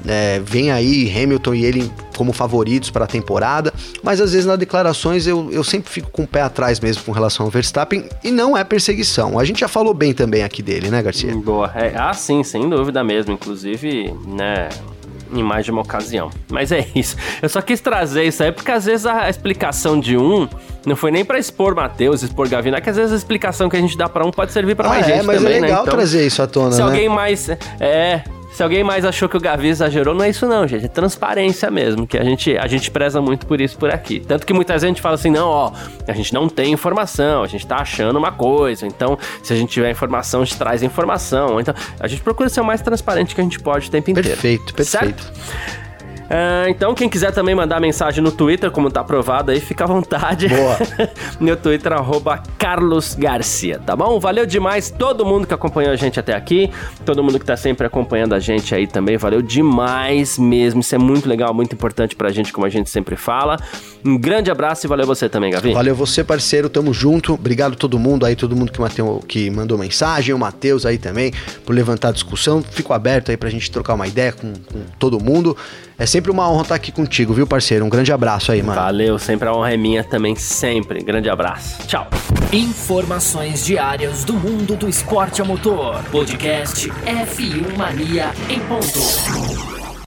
[0.07, 4.57] É, vem aí Hamilton e ele como favoritos para a temporada, mas às vezes nas
[4.57, 8.31] declarações eu, eu sempre fico com o pé atrás mesmo com relação ao Verstappen e
[8.31, 9.37] não é perseguição.
[9.37, 11.35] A gente já falou bem também aqui dele, né, Garcia?
[11.35, 11.71] Boa.
[11.75, 13.33] É, ah, sim, sem dúvida mesmo.
[13.33, 14.69] Inclusive, né,
[15.33, 16.29] em mais de uma ocasião.
[16.49, 17.15] Mas é isso.
[17.41, 20.47] Eu só quis trazer isso aí porque às vezes a explicação de um
[20.85, 23.81] não foi nem para expor Matheus, expor Gavina, que às vezes a explicação que a
[23.81, 25.61] gente dá para um pode servir para ah, mais é, gente mas é também, é
[25.61, 25.81] legal né?
[25.81, 26.83] então, trazer isso à tona, se né?
[26.83, 27.49] alguém mais
[27.79, 28.23] é,
[28.55, 30.85] se alguém mais achou que o Gavi exagerou, não é isso não, gente.
[30.85, 34.21] É transparência mesmo, que a gente, a gente preza muito por isso por aqui.
[34.21, 35.73] Tanto que muitas vezes a gente fala assim, não, ó,
[36.07, 38.87] a gente não tem informação, a gente tá achando uma coisa.
[38.87, 41.59] Então, se a gente tiver informação, a gente traz informação.
[41.59, 44.29] Então, a gente procura ser o mais transparente que a gente pode o tempo inteiro.
[44.29, 45.21] Perfeito, perfeito.
[45.21, 45.84] Certo?
[46.25, 49.87] Uh, então, quem quiser também mandar mensagem no Twitter, como tá aprovado aí, fica à
[49.87, 50.47] vontade.
[50.47, 50.77] Boa.
[51.39, 54.19] Meu Twitter, arroba Carlos Garcia, tá bom?
[54.19, 56.71] Valeu demais todo mundo que acompanhou a gente até aqui,
[57.05, 60.81] todo mundo que tá sempre acompanhando a gente aí também, valeu demais mesmo.
[60.81, 63.57] Isso é muito legal, muito importante pra gente, como a gente sempre fala.
[64.03, 65.73] Um grande abraço e valeu você também, Gavi.
[65.73, 67.33] Valeu você, parceiro, tamo junto.
[67.33, 71.31] Obrigado todo mundo aí, todo mundo que, mateu, que mandou mensagem, o Matheus aí também,
[71.65, 72.63] por levantar a discussão.
[72.63, 75.55] Fico aberto aí pra gente trocar uma ideia com, com todo mundo.
[75.97, 77.85] É sempre uma honra estar aqui contigo, viu, parceiro?
[77.85, 78.79] Um grande abraço aí, mano.
[78.79, 81.01] Valeu, sempre a honra é minha também, sempre.
[81.01, 81.87] Grande abraço.
[81.87, 82.07] Tchau.
[82.51, 86.03] Informações diárias do mundo do esporte a motor.
[86.11, 89.84] Podcast F1 Mania em ponto.